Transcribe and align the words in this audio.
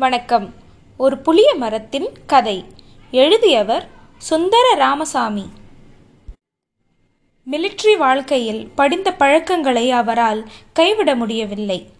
வணக்கம். 0.00 0.54
ஒரு 0.96 1.18
புளிய 1.18 1.54
மரத்தின் 1.54 2.08
கதை. 2.26 2.64
எழுதியவர் 3.10 3.88
சுந்தர 4.18 4.74
ராமசாமி 4.74 5.48
மிலிட்ரி 7.50 7.96
வாழ்க்கையில் 7.98 8.70
படிந்த 8.74 9.12
பழக்கங்களை 9.12 9.90
அவரால் 9.90 10.48
கைவிட 10.72 11.14
முடியவில்லை. 11.14 11.90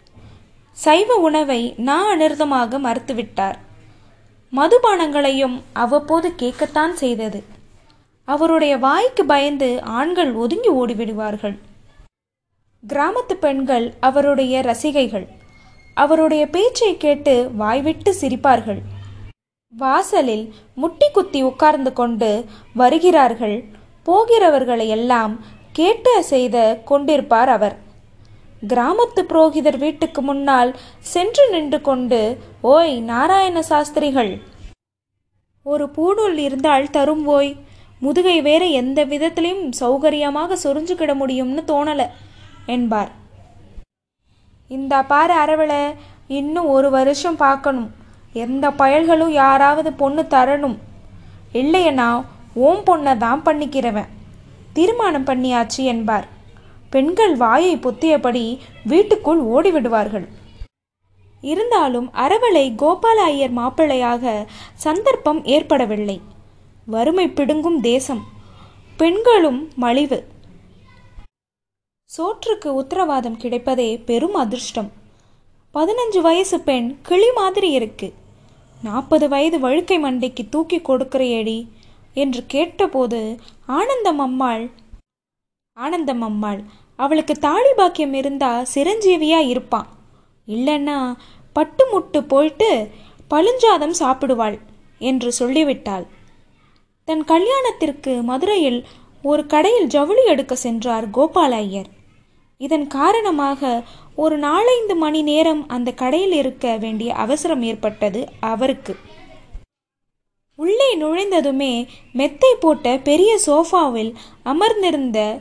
சைவ 0.73 1.15
உணவை 1.15 1.75
நா 1.77 2.15
அனிர்தமாக 2.15 2.79
மறுத்துவிட்டார். 2.79 3.55
மதுபானங்களையும் 4.57 5.61
அவ்வப்போது 5.73 6.33
கேட்கத்தான் 6.37 6.93
செய்தது. 6.93 7.45
அவருடைய 8.25 8.77
வாய்க்கு 8.77 9.25
பயந்து 9.25 9.83
ஆண்கள் 9.83 10.33
ஒதுங்கி 10.33 10.71
ஓடிவிடுவார்கள். 10.71 11.59
கிராமத்து 12.89 13.33
பெண்கள் 13.41 13.95
அவருடைய 14.01 14.61
ரசிகைகள். 14.61 15.27
அவருடைய 16.03 16.43
பேச்சை 16.47 16.91
கேட்டு 16.97 17.35
வாய்விட்டு 17.53 18.11
சிரிப்பார்கள். 18.21 18.81
வாசலில் 19.73 20.45
முட்டி 20.75 21.09
குத்தி 21.11 21.41
உட்கார்ந்து 21.43 21.93
கொண்டு 21.93 22.31
வருகிறார்கள். 22.75 23.57
போகிறவர்களை 24.07 24.87
எல்லாம் 24.89 25.35
கேட்டு 25.73 26.13
செய்த 26.23 26.57
கொண்டிருப்பார் 26.91 27.49
அவர். 27.49 27.77
கிராமத்து 28.69 29.21
புரோகிதர் 29.23 29.79
வீட்டுக்கு 29.79 30.21
முன்னால் 30.23 30.71
சென்று 31.13 31.45
நின்று 31.51 31.79
கொண்டு 31.81 32.21
ஓய் 32.73 32.95
நாராயண 33.01 33.59
சாஸ்திரிகள்! 33.63 34.33
ஒரு 35.67 35.87
பூணூல் 35.97 36.39
இருந்தால் 36.39 36.91
தரும் 36.91 37.25
ஓய்! 37.29 37.53
முதுகை 38.03 38.37
வேற 38.41 38.65
எந்த 38.81 39.01
விதத்திலையும் 39.05 39.65
சௌகரியமாக 39.81 40.57
சொரிஞ்சுக்கிட 40.65 41.15
முடியும்னு 41.15 41.65
தோணலை 41.67 42.07
என்பார். 42.67 43.11
இந்த 44.71 45.03
பாரு 45.03 45.35
அரவலை 45.35 45.95
இன்னும் 46.29 46.67
ஒரு 46.67 46.91
வருஷம் 46.91 47.37
பார்க்கணும். 47.37 47.91
எந்த 48.33 48.71
பயல்களும் 48.71 49.29
யாராவது 49.29 49.93
பொண்ணு 49.93 50.27
தரணும். 50.31 50.77
இல்லையனா 51.53 52.25
ஓம் 52.55 52.83
பொண்ணை 52.87 53.17
தான் 53.17 53.43
பண்ணிக்கிறவன். 53.43 54.07
தீர்மானம் 54.73 55.27
பண்ணியாச்சு 55.27 55.77
என்பார். 55.77 56.27
பெண்கள் 56.91 57.37
வாயை 57.37 57.77
பொத்தியபடி 57.77 58.59
வீட்டுக்குள் 58.85 59.43
ஓடிவிடுவார்கள். 59.43 60.29
இருந்தாலும் 61.41 62.11
அரவலை 62.13 62.75
கோபால 62.75 63.27
ஐயர் 63.33 63.57
மாப்பிள்ளையாக 63.57 64.47
சந்தர்ப்பம் 64.75 65.45
ஏற்படவில்லை. 65.45 66.21
வறுமை 66.87 67.29
பிடுங்கும் 67.29 67.81
தேசம். 67.81 68.23
பெண்களும் 68.97 69.73
மலிவு. 69.77 70.30
சோற்றுக்கு 72.11 72.69
உத்தரவாதம் 72.75 73.37
கிடைப்பதே 73.39 74.05
பெரும் 74.05 74.35
அதிர்ஷ்டம். 74.35 74.89
பதினஞ்சு 75.75 76.21
வயசு 76.21 76.61
பெண் 76.61 76.89
கிளி 77.03 77.29
மாதிரி 77.35 77.71
இருக்கு. 77.71 78.13
நாற்பது 78.83 79.29
வயது 79.29 79.59
வழுக்கை 79.61 79.99
மண்டைக்கு 80.05 80.45
தூக்கி 80.49 80.79
கொடுக்கிறையடி 80.79 81.59
என்று 82.15 82.43
கேட்டபோது 82.47 83.21
ஆனந்தம் 83.67 84.19
அம்மாள் 84.19 84.65
ஆனந்தம் 85.77 86.23
அம்மாள் 86.23 86.65
அவளுக்கு 86.97 87.35
தாலி 87.35 87.73
பாக்கியம் 87.77 88.13
இருந்தா 88.13 88.51
சிரஞ்சீவியா 88.75 89.41
இருப்பான் 89.53 89.89
இல்லைன்னா 90.49 90.99
பட்டு 91.53 91.85
முட்டு 91.93 92.23
போயிட்டு 92.27 92.71
பழுஞ்சாதம் 93.31 93.97
சாப்பிடுவாள் 94.01 94.59
என்று 94.99 95.33
சொல்லிவிட்டாள். 95.33 96.07
தன் 97.05 97.25
கல்யாணத்திற்கு 97.25 98.23
மதுரையில் 98.23 98.87
ஒரு 99.23 99.47
கடையில் 99.47 99.87
ஜவுளி 99.87 100.25
எடுக்க 100.25 100.55
சென்றார் 100.67 101.09
கோபால 101.11 101.55
ஐயர் 101.65 101.91
இதன் 102.61 102.87
காரணமாக 102.87 103.83
ஒரு 104.17 104.39
நாலைந்து 104.39 104.95
மணி 104.95 105.23
நேரம் 105.23 105.69
அந்த 105.69 105.93
கடையில் 105.93 106.33
இருக்க 106.33 106.77
வேண்டிய 106.77 107.15
அவசரம் 107.15 107.63
ஏற்பட்டது 107.63 108.29
அவருக்கு. 108.41 108.97
உள்ளே 110.55 110.89
நுழைந்ததுமே 110.97 111.87
மெத்தை 112.13 112.57
போட்ட 112.61 112.99
பெரிய 112.99 113.41
சோஃபாவில் 113.47 114.15
அமர்ந்திருந்த 114.43 115.39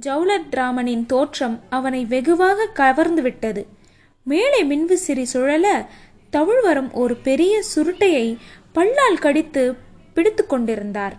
ஜவுலத் 0.00 0.50
ராமனின் 0.50 1.06
தோற்றம் 1.06 1.60
அவனை 1.70 2.04
வெகுவாக 2.04 2.66
கவர்ந்து 2.66 3.22
விட்டது. 3.22 3.66
மேலே 4.24 4.64
மின்விசிறி 4.64 5.22
சுழல 5.22 5.88
தவிழ்வரும் 6.32 6.92
ஒரு 6.92 7.16
பெரிய 7.16 7.62
சுருட்டையை 7.62 8.36
பல்லால் 8.74 9.18
கடித்து 9.18 9.76
பிடித்து 10.14 10.46
கொண்டிருந்தார். 10.46 11.16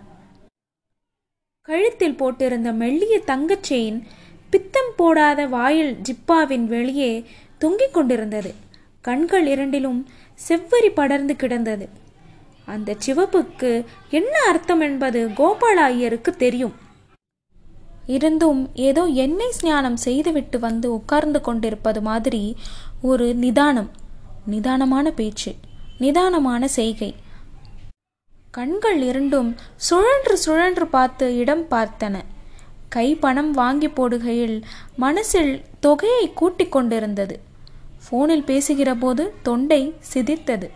கழுத்தில் 1.61 2.19
போட்டிருந்த 2.19 2.73
மெல்லிய 2.73 3.19
தங்கச் 3.19 3.65
செயின் 3.69 3.99
பித்தம் 4.51 4.91
போடாத 4.95 5.45
வாயில் 5.55 5.93
ஜிப்பாவின் 6.07 6.65
வெளியே 6.65 7.11
தொங்கிக் 7.57 7.93
கொண்டிருந்தது. 7.93 8.51
கண்கள் 9.01 9.47
இரண்டிலும் 9.47 9.99
செவ்வரி 10.47 10.89
படர்ந்து 10.95 11.35
கிடந்தது. 11.35 11.85
அந்த 12.65 12.95
சிவப்புக்கு 13.05 13.71
என்ன 14.09 14.33
அர்த்தம் 14.49 14.83
என்பது 14.87 15.19
கோபால 15.39 15.79
ஐயருக்கு 15.91 16.31
தெரியும். 16.35 16.75
இருந்தும் 18.15 18.61
ஏதோ 18.87 19.03
எண்ணெய் 19.23 19.55
ஸ்நானம் 19.57 19.97
செய்துவிட்டு 20.05 20.57
வந்து 20.59 20.87
உட்கார்ந்து 20.93 21.41
கொண்டிருப்பது 21.41 22.01
மாதிரி 22.01 22.43
ஒரு 23.01 23.27
நிதானம் 23.43 23.89
நிதானமான 24.45 25.07
பேச்சு 25.11 25.51
நிதானமான 25.99 26.63
செய்கை. 26.79 27.11
கண்கள் 28.51 29.01
இரண்டும் 29.01 29.49
சுழன்று 29.87 30.37
சுழன்று 30.37 30.87
பார்த்து 30.87 31.25
இடம் 31.37 31.65
பார்த்தன. 31.71 32.15
கை 32.93 33.15
பணம் 33.15 33.51
வாங்கி 33.51 33.87
போடுகையில் 33.87 34.55
மனசில் 34.95 35.51
தொகையை 35.79 36.33
கூட்டிக் 36.33 36.71
கொண்டிருந்தது. 36.71 37.39
போனில் 38.09 38.43
பேசுகிற 38.43 38.95
போது 38.95 39.33
தொண்டை 39.41 39.81
சிதித்தது. 40.13 40.67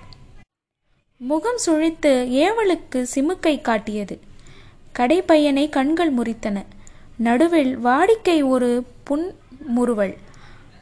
முகம் 1.18 1.58
சுழித்து 1.66 2.12
ஏவலுக்கு 2.44 3.06
சிமுக்கை 3.16 3.62
காட்டியது. 3.62 4.20
கடைப்பையனை 5.00 5.70
கண்கள் 5.70 6.14
முறித்தன. 6.14 6.64
நடுவில் 7.18 7.74
வாடிக்கை 7.86 8.38
ஒரு 8.48 8.70
புன்முறுவல் 9.04 10.16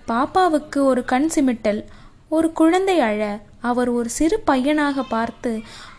பாப்பாவுக்கு 0.08 0.78
ஒரு 0.78 1.06
கண் 1.06 1.30
சிமிட்டல். 1.36 1.82
ஒரு 2.30 2.52
குழந்தை 2.52 3.00
அழ 3.00 3.40
அவர் 3.62 3.90
ஒரு 3.90 4.10
சிறு 4.10 4.40
பையனாக 4.40 5.04
பார்த்து 5.04 5.52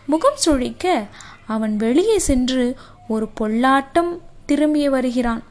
முகம் 0.05 0.39
சுழிக்க 0.45 1.03
அவன் 1.45 1.75
வெளியே 1.77 2.17
சென்று 2.19 2.75
ஒரு 3.07 3.27
பொல்லாட்டம் 3.39 4.13
திரும்பி 4.45 4.89
வருகிறான். 4.89 5.43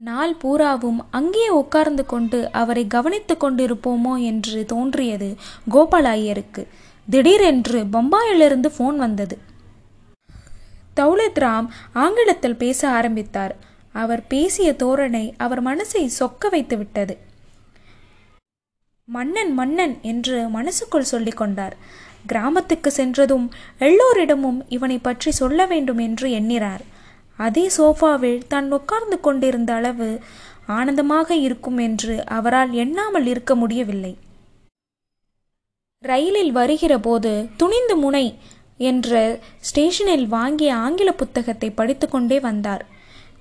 நாள் 0.00 0.34
பூராவும் 0.34 1.00
அங்கே 1.10 1.48
உட்கார்ந்து 1.48 2.06
கொண்டு 2.06 2.38
அவரை 2.52 2.86
கவனித்து 2.86 3.34
கொண்டிருப்போமோ 3.34 4.14
என்று 4.22 4.64
தோன்றியது 4.64 5.28
கோபால 5.70 6.06
ஐயருக்கு 6.18 6.62
திடீரென்று 7.08 7.80
பம்பாயிலிருந்து 7.84 8.68
ஃபோன் 8.76 8.96
வந்தது. 8.96 9.38
தௌலத் 10.96 11.40
ராம் 11.44 11.68
ஆங்கிலத்தில் 11.92 12.56
பேச 12.56 12.80
ஆரம்பித்தார். 12.88 13.54
அவர் 13.92 14.22
பேசிய 14.26 14.68
தோரணை 14.72 15.24
அவர் 15.36 15.62
மனசை 15.64 16.02
சொக்க 16.18 16.48
வைத்து 16.50 16.76
விட்டது. 16.76 17.14
மன்னன் 19.08 19.52
மன்னன் 19.52 19.94
என்று 20.02 20.48
மனசுக்குள் 20.48 21.10
சொல்லிக் 21.12 21.36
கொண்டார். 21.36 21.76
கிராமத்துக்கு 22.26 22.90
சென்றதும் 22.90 23.46
எல்லோரிடமும் 23.78 24.60
இவனை 24.68 24.98
பற்றி 24.98 25.30
சொல்ல 25.30 25.66
வேண்டும் 25.66 25.98
என்று 25.98 26.30
எண்ணினார். 26.30 26.84
அதே 27.36 27.70
சோஃபாவில் 27.76 28.46
தான் 28.48 28.70
உட்கார்ந்து 28.70 29.20
கொண்டிருந்த 29.20 29.74
அளவு 29.74 30.20
ஆனந்தமாக 30.66 31.34
இருக்கும் 31.34 31.78
என்று 31.78 32.24
அவரால் 32.24 32.72
எண்ணாமல் 32.72 33.26
இருக்க 33.26 33.54
முடியவில்லை. 33.54 34.16
ரயிலில் 36.00 36.52
வருகிற 36.52 36.98
போது 36.98 37.48
துணிந்து 37.56 37.96
முனை 37.96 38.26
என்ற 38.78 39.40
ஸ்டேஷனில் 39.60 40.26
வாங்கிய 40.26 40.74
ஆங்கில 40.74 41.12
புத்தகத்தை 41.12 41.70
படித்துக்கொண்டே 41.70 42.40
வந்தார். 42.40 42.84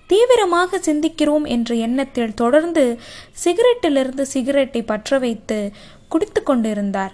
தீவிரமாக 0.08 0.78
சிந்திக்கிறோம் 0.78 1.46
என்ற 1.48 1.76
எண்ணத்தில் 1.76 2.34
தொடர்ந்து 2.34 3.00
சிகரெட்டிலிருந்து 3.44 4.22
சிகரெட்டை 4.22 4.82
பற்ற 4.84 5.20
வைத்து 5.20 5.72
குடித்து 6.08 6.44
கொண்டிருந்தார் 6.44 7.14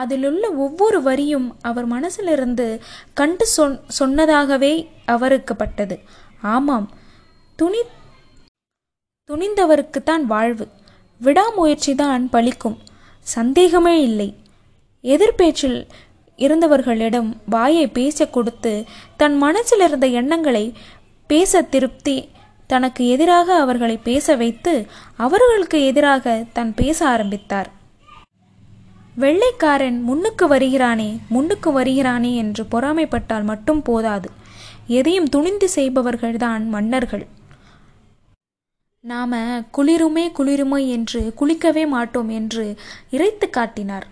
அதிலுள்ள 0.00 0.50
ஒவ்வொரு 0.50 1.02
வரியும் 1.02 1.56
அவர் 1.60 1.88
மனசிலிருந்து 1.92 2.80
கண்டு 3.14 3.46
சொன் 3.46 3.80
சொன்னதாகவே 3.98 4.88
அவருக்குப்பட்டது. 5.06 5.96
ஆமாம் 6.42 6.90
துணி 7.56 7.82
துணிந்தவருக்குத்தான் 9.30 10.24
வாழ்வு. 10.34 10.68
விடாமுயற்சிதான் 11.20 12.24
பலிக்கும் 12.32 12.78
சந்தேகமே 13.20 14.02
இல்லை. 14.02 14.36
எதிர்பேச்சில் 15.02 15.78
இருந்தவர்களிடம் 16.36 17.30
வாயை 17.46 17.86
பேச 17.88 18.26
கொடுத்து 18.26 18.84
தன் 19.16 19.36
மனசில் 19.36 19.80
இருந்த 19.80 20.06
எண்ணங்களை 20.06 20.64
பேச 21.26 21.62
திருப்தி 21.62 22.16
தனக்கு 22.66 23.02
எதிராக 23.08 23.54
அவர்களை 23.54 23.96
பேச 23.96 24.36
வைத்து 24.36 24.74
அவர்களுக்கு 25.16 25.78
எதிராக 25.86 26.44
தான் 26.52 26.74
பேச 26.74 26.98
ஆரம்பித்தார். 27.08 27.70
வெள்ளைக்காரன் 29.16 30.02
முன்னுக்கு 30.02 30.48
வருகிறானே 30.48 31.18
முன்னுக்கு 31.28 31.80
வருகிறானே 31.80 32.34
என்று 32.34 32.64
பொறாமைப்பட்டால் 32.64 33.44
மட்டும் 33.44 33.82
போதாது. 33.82 34.30
எதையும் 34.86 35.28
துணிந்து 35.28 35.68
செய்பவர்கள்தான் 35.74 36.64
மன்னர்கள். 36.66 37.26
நாம 39.00 39.62
குளிருமே 39.72 40.24
குளிருமே 40.38 40.88
என்று 40.88 41.32
குளிக்கவே 41.40 41.88
மாட்டோம் 41.88 42.28
என்று 42.28 42.76
இறைத்து 43.10 43.50
காட்டினார். 43.50 44.06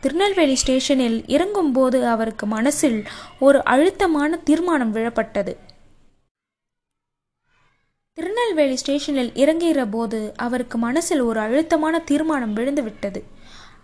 திருநெல்வேலி 0.00 0.54
ஸ்டேஷனில் 0.54 1.24
இறங்கும்போது 1.26 2.04
அவருக்கு 2.04 2.46
மனசில் 2.46 3.04
ஒரு 3.38 3.64
அழுத்தமான 3.64 4.36
தீர்மானம் 4.36 4.94
விழப்பட்டது. 4.94 5.56
திருநெல்வேலி 8.14 8.76
ஸ்டேஷனில் 8.76 9.32
இறங்குகிற 9.34 9.90
போது 9.90 10.32
அவருக்கு 10.36 10.78
மனசில் 10.78 11.20
ஒரு 11.20 11.40
அழுத்தமான 11.40 11.98
தீர்மானம் 11.98 12.52
விழுந்து 12.52 12.82
விட்டது 12.82 13.24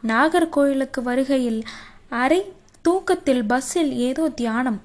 நாகர்கோயிலுக்கு 0.06 1.00
வருகையில் 1.02 1.62
அரை 2.08 2.52
தூக்கத்தில் 2.82 3.44
பஸ்ஸில் 3.44 3.93
ஏதோ 3.93 4.28
தியானம். 4.28 4.81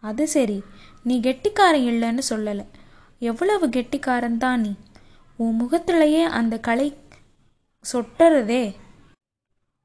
அது 0.00 0.28
சரி 0.28 0.62
நீ 1.02 1.20
கெட்டிக்காரன் 1.20 1.86
இல்லைன்னு 1.90 2.22
சொல்லலை. 2.28 2.64
எவ்வளவு 3.18 3.68
கெட்டிக்காரன் 3.68 4.38
தான் 4.38 4.60
நீ. 4.60 4.74
உன் 5.36 5.56
முகத்திலேயே 5.56 6.22
அந்த 6.22 6.58
கலை 6.58 6.94
சொட்டுறதே. 7.92 8.74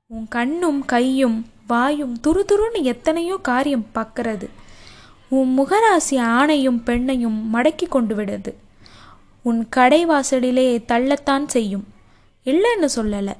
உன் 0.07 0.28
கண்ணும் 0.28 0.86
கையும் 0.86 1.45
வாயும் 1.68 2.18
துரு 2.27 2.42
துருன்னு 2.51 2.81
எத்தனையோ 2.81 3.38
காரியம் 3.42 3.86
பார்க்கறது. 3.95 4.50
உன் 5.30 5.51
முகராசி 5.60 6.10
ஆணையும் 6.10 6.81
பெண்ணையும் 6.86 7.39
மடக்கி 7.54 7.88
கொண்டு 7.89 8.16
விடுது. 8.16 8.54
உன் 9.44 9.69
கடை 9.69 10.06
வாசலிலே 10.06 10.68
தள்ளத்தான் 10.88 11.45
செய்யும். 11.45 11.86
இல்லைன்னு 12.45 12.89
சொல்லலை. 12.95 13.34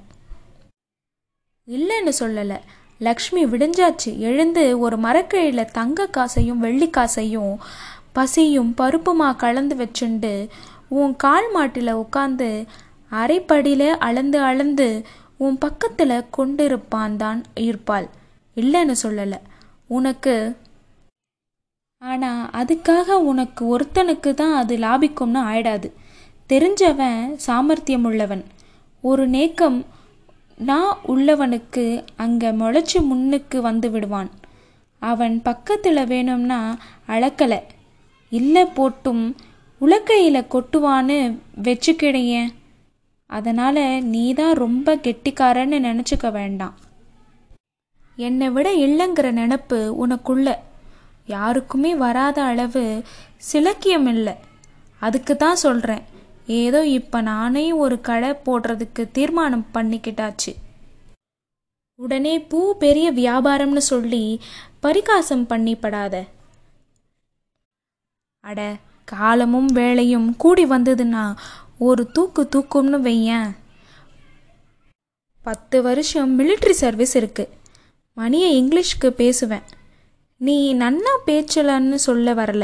இல்லைன்னு 1.68 2.12
சொல்லலை. 2.20 2.58
லக்ஷ்மி 3.02 3.42
விடிஞ்சாச்சு. 3.46 4.12
எழுந்து 4.30 4.64
ஒரு 4.80 4.98
மரக்கையில் 4.98 5.72
தங்க 5.78 6.08
காசையும் 6.08 6.62
வெள்ளி 6.66 6.88
காசையும் 6.90 7.54
பசியும் 8.14 8.72
பருப்புமா 8.80 9.28
கலந்து 9.44 9.76
வச்சுண்டு 9.82 10.34
உன் 11.00 11.14
கால் 11.16 11.50
மாட்டில் 11.52 12.00
உட்காந்து 12.04 12.50
அரைப்படியில் 13.12 13.88
அளந்து 14.08 14.40
அளந்து 14.50 14.88
உன் 15.38 15.58
பக்கத்தில் 15.58 16.30
கொண்டு 16.30 16.64
இருப்பான் 16.64 17.16
தான் 17.18 17.40
இருப்பாள். 17.68 18.08
இல்லைன்னு 18.58 18.96
சொல்லலை. 19.04 19.40
உனக்கு 19.98 20.36
ஆனால் 22.02 22.44
அதுக்காக 22.62 23.18
உனக்கு 23.32 23.64
ஒருத்தனுக்கு 23.74 24.32
தான் 24.34 24.56
அது 24.56 24.76
லாபிக்கும்னு 24.78 25.42
ஆயிடாது. 25.52 25.90
தெரிஞ்சவன் 26.50 27.22
சாமர்த்தியம் 27.48 28.06
உள்ளவன் 28.10 28.44
ஒரு 29.04 29.24
நேக்கம் 29.28 29.78
நான் 30.70 30.92
உள்ளவனுக்கு 31.14 31.84
அங்கே 32.24 32.50
முளைச்சி 32.62 33.00
முன்னுக்கு 33.10 33.58
வந்து 33.68 33.88
விடுவான். 33.92 34.32
அவன் 35.02 35.36
பக்கத்தில் 35.48 36.10
வேணும்னா 36.12 36.60
அளக்கலை. 37.14 37.60
இல்லை 38.32 38.64
போட்டும் 38.78 39.24
உலக்கையில் 39.82 40.50
கொட்டுவான்னு 40.54 41.18
வச்சுக்கிடையே. 41.68 42.44
அதனால் 43.30 43.84
நீ 44.14 44.24
தான் 44.34 44.56
ரொம்ப 44.64 44.96
கெட்டிக்காரன்னு 45.06 45.80
நினச்சிக்க 45.88 46.30
வேண்டாம். 46.32 46.76
என்னை 48.18 48.50
விட 48.56 48.70
இல்லைங்கிற 48.86 49.28
நினப்பு 49.42 49.80
உனக்குள்ள. 50.04 50.50
யாருக்குமே 51.28 51.92
வராத 52.06 52.38
அளவு 52.52 52.86
சிலக்கியம் 53.52 54.10
இல்லை 54.14 54.36
அதுக்கு 55.02 55.34
தான் 55.44 55.64
சொல்கிறேன் 55.66 56.04
ஏதோ 56.60 56.80
இப்போ 56.98 57.20
நானே 57.22 57.66
ஒரு 57.84 57.96
கடை 58.10 58.32
போடுறதுக்கு 58.46 59.04
தீர்மானம் 59.12 59.66
பண்ணிக்கிட்டாச்சு. 59.74 60.52
உடனே 62.00 62.36
பூ 62.52 62.60
பெரிய 62.84 63.08
வியாபாரம்னு 63.12 63.84
சொல்லி 63.92 64.24
பரிகாசம் 64.80 65.46
பண்ணிப்படாத. 65.50 66.16
அட 68.44 68.60
காலமும் 69.08 69.72
வேலையும் 69.80 70.30
கூடி 70.36 70.64
வந்ததுன்னா 70.66 71.26
ஒரு 71.88 72.04
தூக்கு 72.12 72.44
தூக்கும்னு 72.54 73.00
வையேன். 73.08 73.50
பத்து 75.46 75.78
வருஷம் 75.82 76.32
மிலிட்ரி 76.40 76.74
சர்வீஸ் 76.84 77.14
இருக்கு. 77.16 77.46
மணியை 78.18 78.50
இங்கிலீஷ்க்கு 78.60 79.10
பேசுவேன். 79.22 79.66
நீ 80.42 80.58
நன்னா 80.76 81.14
பேச்சலன்னு 81.28 81.98
சொல்ல 82.08 82.34
வரல. 82.34 82.64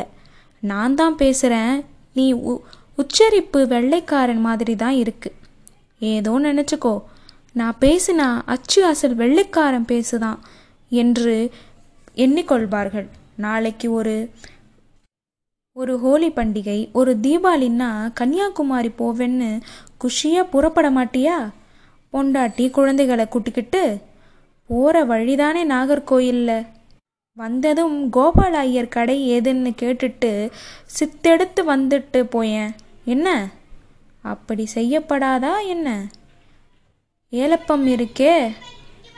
நான் 0.64 0.96
தான் 0.96 1.16
பேசுகிறேன் 1.16 1.76
நீ 2.14 2.26
உ 2.50 2.54
உச்சரிப்பு 2.98 3.68
வெள்ளைக்காரன் 3.68 4.42
மாதிரி 4.42 4.76
தான் 4.76 4.98
இருக்கு. 5.04 5.30
ஏதோ 6.00 6.32
நினச்சிக்கோ. 6.40 7.04
நான் 7.54 7.80
பேசினா 7.82 8.28
அச்சு 8.46 8.86
அசல் 8.86 9.16
வெள்ளைக்காரன் 9.16 9.86
பேசுதான் 9.92 10.40
என்று 10.90 11.52
எண்ணிக்கொள்வார்கள். 12.16 13.08
நாளைக்கு 13.36 13.88
ஒரு 13.92 14.16
ஒரு 15.74 16.00
ஹோலி 16.00 16.30
பண்டிகை 16.30 16.92
ஒரு 16.92 17.12
தீபாவளின்னா 17.22 17.90
கன்னியாகுமரி 18.14 18.92
போவேன்னு 19.00 19.50
குஷியாக 20.02 20.50
புறப்பட 20.50 20.88
மாட்டியா? 20.92 21.38
பொண்டாட்டி 22.14 22.66
குழந்தைகளை 22.70 23.28
கூட்டிக்கிட்டு 23.28 23.98
போகிற 24.70 25.06
வழிதானே 25.06 25.64
நாகர்கோயிலில்? 25.74 26.66
வந்ததும் 27.38 27.98
கோபால 28.14 28.54
ஐயர் 28.66 28.88
கடை 28.88 29.18
ஏதுன்னு 29.34 29.72
கேட்டுட்டு 29.82 30.32
சித்தெடுத்து 30.98 31.62
வந்துட்டு 31.68 32.22
போயேன். 32.36 32.72
என்ன? 33.08 33.28
அப்படி 34.22 34.68
செய்யப்படாதா 34.76 35.54
என்ன? 35.68 36.08
ஏலப்பம் 37.30 37.88
இருக்கே. 37.88 38.54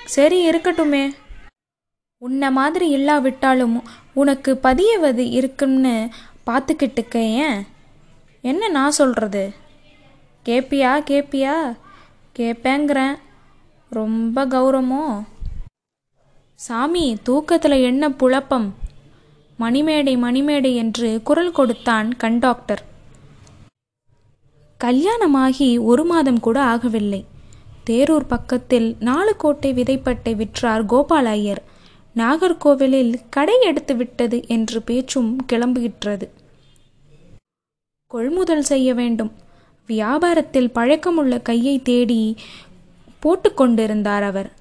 சரி 0.06 0.50
இருக்கட்டுமே. 0.50 1.04
உன்னை 2.18 2.52
மாதிரி 2.52 2.90
இல்லாவிட்டாலும் 2.90 3.84
உனக்கு 4.14 4.58
பதியவது 4.58 5.30
இருக்குன்னு 5.30 6.10
பார்த்துக்கிட்டுக்க 6.48 7.16
ஏன் 7.16 7.60
என்ன 8.42 8.68
நான் 8.68 8.98
சொல்கிறது 9.00 9.44
கேப்பியா 10.46 10.92
கேப்பியா? 11.10 11.56
கேட்பேங்கிறேன் 12.40 13.16
ரொம்ப 13.90 14.46
கௌரவமோ 14.46 15.04
சாமி 16.56 17.18
தூக்கத்தில் 17.24 17.84
என்ன 17.84 18.10
புழப்பம்? 18.10 18.68
மணிமேடை 19.60 20.14
மணிமேடை 20.26 20.76
என்று 20.76 21.22
குரல் 21.24 21.52
கொடுத்தான் 21.52 22.10
கண்டாக்டர் 22.18 22.84
கல்யாணமாகி 24.84 25.78
ஒரு 25.78 26.04
மாதம் 26.06 26.40
கூட 26.40 26.58
ஆகவில்லை. 26.64 27.24
தேரூர் 27.90 28.28
பக்கத்தில் 28.28 28.96
நாலு 29.00 29.36
கோட்டை 29.36 29.74
விதைப்பட்டை 29.74 30.34
விற்றார் 30.36 30.84
கோபால 30.86 31.26
ஐயர் 31.38 31.62
நாகர்கோவிலில் 32.16 33.14
கடை 33.30 33.58
எடுத்து 33.62 33.96
விட்டது 33.96 34.48
என்று 34.48 34.82
பேச்சும் 34.82 35.46
கிளம்புகின்றது 35.54 36.28
கொள்முதல் 38.08 38.62
செய்ய 38.62 38.94
வேண்டும். 38.94 39.32
வியாபாரத்தில் 39.88 40.72
பழக்கமுள்ள 40.76 41.42
கையை 41.42 41.82
தேடி 41.82 42.36
போட்டுக்கொண்டிருந்தார் 43.24 44.24
அவர். 44.24 44.52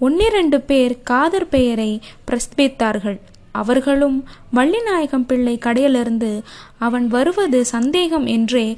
ஒன்னிரண்டு 0.00 0.60
பேர் 0.60 1.02
காதர் 1.02 1.48
பெயரை 1.48 2.00
பிரஸ்பித்தார்கள். 2.26 3.20
அவர்களும் 3.52 4.24
வள்ளிநாயகம் 4.54 5.26
பிள்ளை 5.26 5.58
கடையிலிருந்து 5.58 6.42
அவன் 6.78 7.06
வருவது 7.08 7.64
சந்தேகம் 7.64 8.26
என்றே 8.26 8.76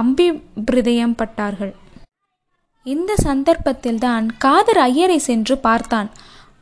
அம்பிபிருதயம் 0.00 1.18
பட்டார்கள் 1.18 1.74
இந்த 2.86 3.14
சந்தர்ப்பத்தில்தான் 3.24 4.26
காதர் 4.38 4.78
ஐயரை 4.78 5.18
சென்று 5.18 5.58
பார்த்தான். 5.58 6.10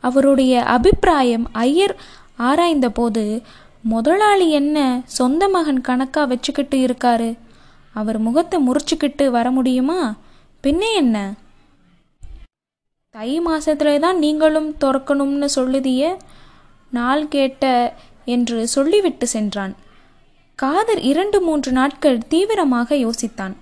அவருடைய 0.03 0.63
அபிப்பிராயம் 0.63 1.45
ஐயர் 1.51 1.95
ஆராய்ந்தபோது 2.39 3.41
முதலாளி 3.83 4.47
என்ன 4.51 4.77
சொந்த 5.05 5.43
மகன் 5.47 5.81
கணக்கா 5.81 6.23
வச்சுக்கிட்டு 6.23 6.77
இருக்காரு? 6.87 7.29
அவர் 7.95 8.17
முகத்தை 8.17 8.57
முறிச்சுக்கிட்டு 8.67 9.25
வர 9.27 9.51
முடியுமா? 9.51 10.15
பின்னே 10.63 10.95
என்ன? 10.95 11.17
தை 13.15 13.41
மாசத்துல 13.41 13.99
தான் 13.99 14.17
நீங்களும் 14.17 14.69
துறக்கணும்னு 14.81 15.47
சொல்லுதிய? 15.55 16.15
நாள் 16.91 17.27
கேட்ட 17.27 17.93
என்று 18.25 18.67
சொல்லிவிட்டு 18.67 19.27
சென்றான். 19.27 19.75
காதர் 20.61 20.99
இரண்டு 20.99 21.41
மூன்று 21.41 21.71
நாட்கள் 21.71 22.17
தீவிரமாக 22.17 22.95
யோசித்தான். 22.95 23.53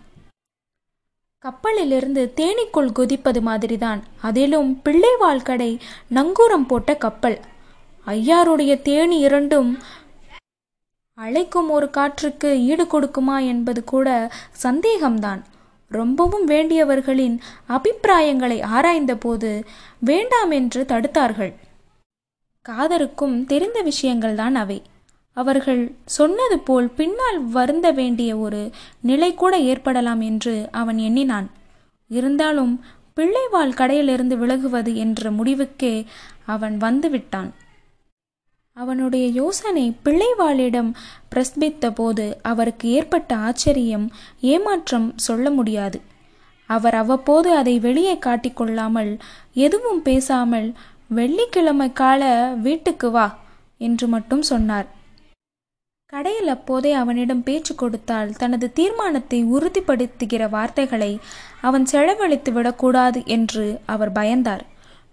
கப்பலிலிருந்து 1.40 2.34
தேனீக்குள் 2.34 2.92
குதிப்பது 2.92 3.42
மாதிரிதான். 3.42 4.04
அதிலும் 4.22 4.82
பிள்ளைவாள் 4.86 5.44
கடை 5.44 5.80
நங்கூரம் 6.16 6.68
போட்ட 6.68 6.96
கப்பல். 6.96 7.40
ஐயாருடைய 8.08 8.82
தேனி 8.82 9.20
இரண்டும் 9.20 9.78
அழைக்கும் 11.14 11.70
ஒரு 11.70 11.90
காற்றுக்கு 11.90 12.62
ஈடு 12.62 12.84
கொடுக்குமா 12.84 13.48
என்பது 13.48 13.84
கூட 13.84 14.32
சந்தேகம்தான். 14.64 15.42
ரொம்பவும் 15.88 16.48
வேண்டியவர்களின் 16.48 17.40
அபிப்பிராயங்களை 17.68 18.60
ஆராய்ந்தபோது 18.60 19.64
வேண்டாம் 20.00 20.52
என்று 20.52 20.84
தடுத்தார்கள். 20.84 21.54
காதருக்கும் 22.70 23.46
தெரிந்த 23.46 23.84
விஷயங்கள்தான் 23.84 24.54
அவை. 24.54 24.82
அவர்கள் 25.38 25.96
சொன்னது 26.06 26.60
போல் 26.60 26.88
பின்னால் 26.90 27.40
வருந்த 27.44 27.92
வேண்டிய 27.92 28.38
ஒரு 28.38 28.72
நிலை 29.02 29.34
கூட 29.34 29.58
ஏற்படலாம் 29.60 30.22
என்று 30.22 30.70
அவன் 30.72 30.98
எண்ணினான். 30.98 31.50
இருந்தாலும் 32.08 32.74
பிள்ளைவாள் 33.16 33.78
கடையிலிருந்து 33.80 34.36
விலகுவது 34.38 34.96
என்ற 34.96 35.30
முடிவுக்கே 35.32 36.06
அவன் 36.46 36.78
வந்துவிட்டான். 36.78 37.52
அவனுடைய 38.74 39.28
யோசனை 39.28 39.98
பிள்ளைவாளிடம் 40.04 40.90
பிரஸ்பித்த 41.32 41.92
போது 41.92 42.26
அவருக்கு 42.42 42.90
ஏற்பட்ட 42.90 43.36
ஆச்சரியம் 43.36 44.08
ஏமாற்றம் 44.42 45.14
சொல்ல 45.18 45.50
முடியாது. 45.50 46.02
அவர் 46.70 46.96
அவ்வப்போது 46.96 47.50
அதை 47.56 47.80
வெளியே 47.80 48.16
காட்டிக்கொள்ளாமல் 48.16 49.12
எதுவும் 49.54 50.02
பேசாமல் 50.02 50.68
வெள்ளிக்கிழமை 51.08 51.94
கால 51.94 52.24
வீட்டுக்கு 52.62 53.12
வா 53.12 53.28
என்று 53.78 54.08
மட்டும் 54.08 54.42
சொன்னார். 54.42 54.88
கடையில் 56.16 56.48
அப்போதே 56.48 56.92
அவனிடம் 56.94 57.44
பேச்சு 57.44 57.76
கொடுத்தால் 57.76 58.30
தனது 58.34 58.74
தீர்மானத்தை 58.74 59.46
உறுதிப்படுத்துகிற 59.46 60.50
வார்த்தைகளை 60.50 61.20
அவன் 61.62 61.86
செலவழித்து 61.86 62.52
விடக்கூடாது 62.54 63.22
என்று 63.26 63.80
அவர் 63.86 64.12
பயந்தார். 64.12 64.64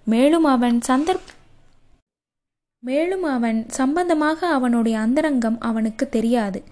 மேலும் 0.04 0.44
அவன் 0.44 0.80
சந்தர்ப்ப 0.88 1.34
மேலும் 2.78 3.22
அவன் 3.22 3.58
சம்பந்தமாக 3.68 4.46
அவனுடைய 4.46 4.98
அந்தரங்கம் 4.98 5.58
அவனுக்கு 5.60 6.08
தெரியாது. 6.08 6.62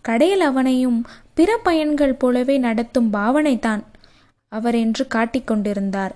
கடையில் 0.00 0.40
அவனையும் 0.40 1.00
பிற 1.34 1.58
பயன்கள் 1.58 2.14
போலவே 2.14 2.58
நடத்தும் 2.58 3.12
பாவனைதான் 3.12 3.82
அவர் 4.52 4.74
என்று 4.74 5.06
காட்டிக்கொண்டிருந்தார் 5.14 6.14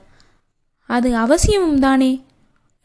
அது 0.87 1.17
அவசியமும் 1.17 1.79
தானே? 1.79 2.13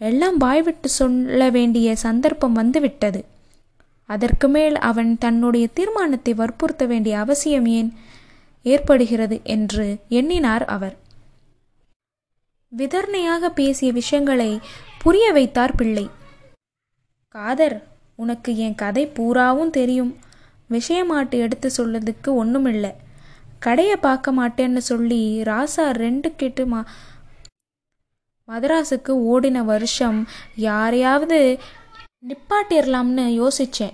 எல்லாம் 0.02 0.38
வாய்விட்டு 0.38 0.90
சொல்ல 0.90 1.50
வேண்டிய 1.50 1.96
சந்தர்ப்பம் 1.96 2.54
வந்துவிட்டது. 2.54 3.22
அதற்கு 4.10 4.48
மேல் 4.48 4.76
அவன் 4.76 5.18
தன்னுடைய 5.18 5.68
தீர்மானத்தை 5.68 6.34
வற்புறுத்த 6.34 6.86
வேண்டிய 6.86 7.20
அவசியம் 7.20 7.66
ஏன்? 7.66 7.94
ஏற்படுகிறது 8.66 9.40
என்று 9.44 9.98
எண்ணினார் 10.10 10.66
அவர். 10.66 10.96
விதர்ணையாக 12.70 13.50
பேசிய 13.50 13.92
விஷயங்களை 13.92 14.60
புரிய 14.98 15.32
வைத்தார் 15.32 15.76
பிள்ளை. 15.76 16.10
காதர் 17.28 17.78
உனக்கு 18.16 18.58
என் 18.58 18.76
கதை 18.76 19.08
பூராவும் 19.08 19.70
தெரியும். 19.70 20.18
விஷயமாட்டு 20.70 21.38
எடுத்து 21.38 21.72
சொல்லதுக்கு 21.78 22.28
ஒன்றுமில்லை 22.28 22.92
கடையை 23.60 23.96
பார்க்க 23.96 24.32
மாட்டேன்னு 24.32 24.78
சொல்லி 24.78 25.42
ராசா 25.46 25.86
ரெண்டு 25.92 26.36
கெட்டு 26.36 26.66
மா 26.66 26.86
மதராஸுக்கு 28.48 29.14
ஓடின 29.32 29.64
வருஷம் 29.66 30.28
யாரையாவது 30.56 31.40
நிப்பாட்டிடலாம்னு 32.24 33.26
யோசிச்சேன். 33.42 33.94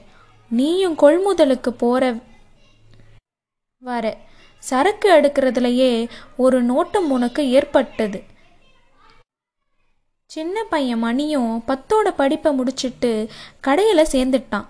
நீயும் 0.49 0.95
கொள்முதலுக்கு 0.97 1.69
போற 1.69 2.15
வர. 3.81 4.17
சரக்கு 4.63 5.07
எடுக்கிறதுலையே 5.11 6.09
ஒரு 6.37 6.63
நோட்டம் 6.63 7.09
உனக்கு 7.09 7.49
ஏற்பட்டது. 7.49 8.23
சின்ன 10.29 10.63
பையன் 10.63 10.99
மணியும் 10.99 11.63
பத்தோட 11.67 12.07
படிப்பை 12.15 12.53
முடிச்சிட்டு 12.53 13.11
கடையில் 13.59 14.11
சேர்ந்துட்டான். 14.11 14.67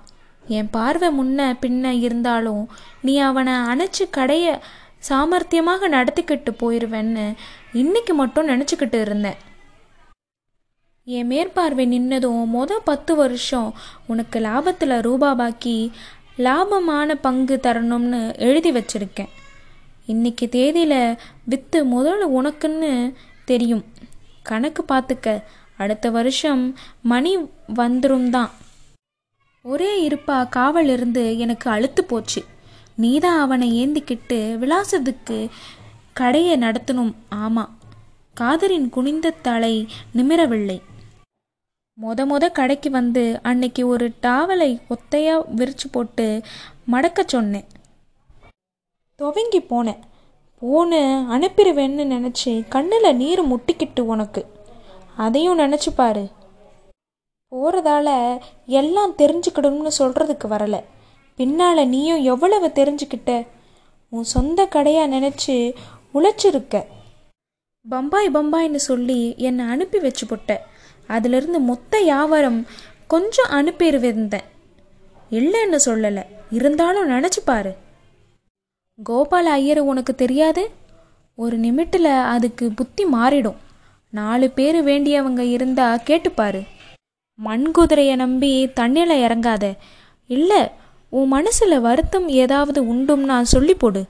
என் 0.47 0.69
பார்வை 0.69 1.09
முன்ன 1.19 1.39
பின்ன 1.63 1.85
இருந்தாலும் 1.99 2.63
நீ 3.01 3.17
அவனை 3.17 3.53
அணைச்சி 3.53 4.05
கடையை 4.09 4.53
சாமர்த்தியமாக 5.09 5.89
நடத்திக்கிட்டு 5.95 6.51
போயிடுவேன்னு 6.63 7.35
இன்னைக்கு 7.73 8.13
மட்டும் 8.13 8.47
நினச்சிக்கிட்டு 8.47 9.01
இருந்தேன். 9.01 9.39
என் 11.05 11.27
மேற்பார்வை 11.27 11.85
நின்னதும் 11.85 12.45
மொதல் 12.53 12.83
பத்து 12.83 13.15
வருஷம் 13.15 13.73
உனக்கு 14.07 14.39
லாபத்தில் 14.39 15.01
ரூபா 15.01 15.33
பாக்கி 15.33 15.91
லாபமான 16.37 17.15
பங்கு 17.15 17.59
தரணும்னு 17.63 18.37
எழுதி 18.37 18.71
வச்சிருக்கேன். 18.71 19.27
இன்னைக்கு 20.05 20.49
தேதியில் 20.49 21.17
விற்று 21.43 21.85
முதல்ல 21.85 22.29
உனக்குன்னு 22.39 23.13
தெரியும். 23.45 23.83
கணக்கு 24.43 24.85
பார்த்துக்க 24.87 25.43
அடுத்த 25.77 26.09
வருஷம் 26.09 26.77
மணி 27.01 27.37
வந்துரும் 27.75 28.29
தான் 28.29 28.51
ஒரே 29.61 30.07
இருப்பா 30.07 30.49
காவல் 30.49 30.87
இருந்து 30.87 31.37
எனக்கு 31.37 31.69
அழுத்து 31.69 32.03
போச்சு. 32.03 32.43
நீதான் 32.95 33.39
அவனை 33.39 33.87
ஏந்திக்கிட்டு 33.87 34.57
விலாசத்துக்கு 34.57 35.49
கடையை 36.13 36.59
நடத்தணும். 36.59 37.13
ஆமா. 37.35 37.65
காதரின் 38.33 38.89
குனிந்த 38.89 39.29
தலை 39.29 39.87
நிமிரவில்லை. 40.17 40.81
மொத 42.01 42.25
மொத 42.25 42.51
கடைக்கு 42.51 42.89
வந்து 42.89 43.39
அன்னைக்கு 43.43 43.87
ஒரு 43.87 44.11
டாவலை 44.21 44.81
ஒத்தையா 44.89 45.35
விரிச்சு 45.55 45.87
போட்டு 45.91 46.41
மடக்க 46.85 47.23
சொன்னேன். 47.27 47.65
துவங்கி 49.15 49.59
போனேன். 49.59 49.99
போன 50.59 50.99
அனுப்பிடுவேன்னு 51.29 52.05
நினச்சி 52.13 52.67
கண்ணில் 52.69 53.15
நீர் 53.15 53.47
முட்டிக்கிட்டு 53.47 53.99
உனக்கு. 53.99 54.45
அதையும் 55.17 55.59
நினச்சி 55.59 55.87
பாரு. 55.95 56.29
போகிறதால 57.51 58.39
எல்லாம் 58.65 59.15
தெரிஞ்சுக்கிடணும்னு 59.17 59.91
சொல்கிறதுக்கு 59.99 60.47
வரல. 60.47 60.83
பின்னால் 61.35 61.87
நீயும் 61.87 62.23
எவ்வளவு 62.23 62.67
தெரிஞ்சுக்கிட்ட? 62.67 63.47
உன் 64.09 64.23
சொந்த 64.23 64.65
கடையாக 64.65 65.15
நினச்சி 65.15 65.75
உழைச்சிருக்க. 66.13 66.85
பம்பாய் 67.89 68.29
பம்பாய்னு 68.33 68.75
சொல்லி 68.75 69.35
என்னை 69.37 69.65
அனுப்பி 69.65 69.99
வச்சு 69.99 70.27
போட்ட. 70.27 70.61
அதிலிருந்து 71.07 71.59
மொத்த 71.59 71.99
வியாபாரம் 71.99 72.67
கொஞ்சம் 73.07 73.51
அனுப்பிருவிருந்தேன் 73.51 74.47
இல்லைன்னு 75.31 75.77
சொல்லலை. 75.85 76.23
இருந்தாலும் 76.49 77.09
நினச்சி 77.09 77.41
பாரு. 77.45 77.75
கோபால 79.09 79.49
ஐயர் 79.57 79.79
உனக்கு 79.79 80.15
தெரியாது? 80.15 80.71
ஒரு 81.35 81.59
நிமிட்டில் 81.59 82.21
அதுக்கு 82.21 82.71
புத்தி 82.71 83.05
மாறிடும். 83.05 83.55
நாலு 84.09 84.49
பேர் 84.49 84.85
வேண்டியவங்க 84.85 85.39
இருந்தா 85.39 85.99
கேட்டுப்பாரு 86.05 86.61
மண் 87.35 87.71
குதிரையை 87.71 88.15
நம்பி 88.15 88.69
தண்ணியில் 88.75 89.15
இறங்காத. 89.19 89.73
இல்லை 90.27 90.67
உன் 91.09 91.27
மனசில் 91.27 91.79
வருத்தம் 91.79 92.29
ஏதாவது 92.29 92.83
உண்டும்னா 92.83 93.41
சொல்லி 93.41 93.73
போடு. 93.73 94.05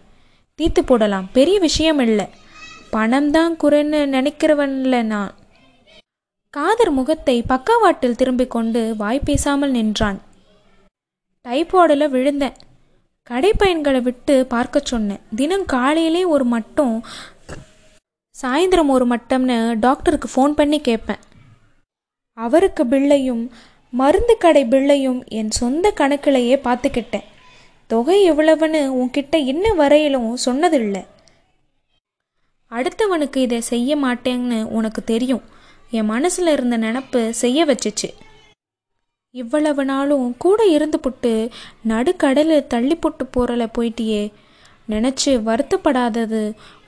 தீத்து 0.61 0.81
போடலாம். 0.85 1.29
பெரிய 1.33 1.59
விஷயம் 1.59 1.99
இல்லை. 1.99 2.27
பணம் 2.89 3.31
தான் 3.31 3.57
குறைன்னு 3.63 4.05
நினைக்கிறவன்ல 4.07 5.01
நான். 5.03 5.33
காதர் 6.53 6.91
முகத்தை 6.91 7.41
பக்கவாட்டில் 7.41 8.15
திரும்பிக் 8.15 8.51
கொண்டு 8.51 8.81
வாய் 8.97 9.19
பேசாமல் 9.27 9.71
நின்றான். 9.71 10.19
டைபாடில் 11.45 12.05
விழுந்தேன். 12.09 12.57
கடைப்பயன்களை 13.29 14.01
விட்டு 14.01 14.45
பார்க்க 14.45 14.81
சொன்னேன். 14.83 15.21
தினம் 15.35 15.65
காலையிலே 15.65 16.23
ஒரு 16.23 16.45
மட்டம் 16.45 16.93
சாயந்தரம் 18.35 18.91
ஒரு 18.95 19.07
மட்டம்னு 19.07 19.57
டாக்டருக்கு 19.85 20.29
ஃபோன் 20.33 20.53
பண்ணி 20.59 20.79
கேட்பேன். 20.81 21.23
அவருக்கு 22.37 22.85
பிள்ளையும் 22.85 23.43
மருந்து 24.01 24.35
கடை 24.37 24.65
பிள்ளையும் 24.65 25.19
என் 25.39 25.51
சொந்த 25.51 25.93
கணக்கிலேயே 26.01 26.59
பார்த்துக்கிட்டேன். 26.67 27.27
தொகை 27.87 28.31
எவ்வளவுன்னு 28.31 28.83
உன்கிட்ட 29.01 29.35
இன்ன 29.35 29.73
வரையிலும் 29.73 30.29
சொன்னதில்லை. 30.45 31.03
அடுத்தவனுக்கு 32.71 33.37
இதை 33.37 33.61
செய்ய 33.61 33.97
மாட்டேன்னு 33.97 34.61
உனக்கு 34.63 35.03
தெரியும். 35.03 35.43
என் 35.95 36.05
மனசில் 36.05 36.47
இருந்த 36.47 36.77
நினப்பு 36.77 37.29
செய்ய 37.29 37.65
வச்சுச்சு. 37.65 38.07
இவ்வளவு 39.35 39.85
நாளும் 39.85 40.35
கூட 40.37 40.65
இருந்து 40.65 40.99
புட்டு 40.99 41.33
நடுக்கடலில் 41.87 42.67
தள்ளி 42.67 42.95
போட்டு 42.95 43.25
போறல 43.25 43.65
போயிட்டியே. 43.77 44.23
நினச்சி 44.89 45.33
வருத்தப்படாதது 45.47 46.39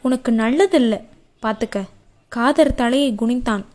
உனக்கு 0.02 0.32
நல்லதில்லை. 0.32 1.00
பார்த்துக்க 1.44 1.84
காதர் 2.28 2.76
தலையை 2.76 3.16
குனிந்தான். 3.20 3.66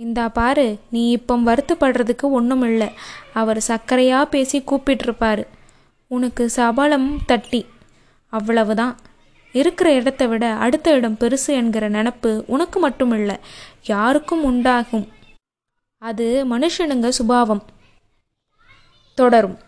இந்தா 0.00 0.28
பாரு 0.28 0.66
நீ 0.90 1.10
இப்போ 1.10 1.36
வருத்தப்படுறதுக்கு 1.36 2.26
ஒன்றும் 2.38 2.62
இல்லை 2.62 2.90
அவர் 3.32 3.60
சர்க்கரையாக 3.60 4.26
பேசி 4.26 4.64
கூப்பிட்டுருப்பாரு. 4.66 5.44
உனக்கு 6.06 6.50
சபலம் 6.50 7.10
தட்டி. 7.26 7.66
அவ்வளவுதான். 8.32 8.96
இருக்கிற 9.52 9.92
இடத்த 9.94 10.26
விட 10.26 10.54
அடுத்த 10.54 10.90
இடம் 10.90 11.16
பெருசு 11.20 11.46
என்கிற 11.46 11.90
நினப்பு 11.90 12.42
உனக்கு 12.46 12.80
மட்டும் 12.80 13.12
இல்லை 13.12 13.36
யாருக்கும் 13.84 14.44
உண்டாகும். 14.44 15.08
அது 15.98 16.44
மனுஷனுங்க 16.50 17.08
சுபாவம். 17.08 17.62
தொடரும். 19.14 19.58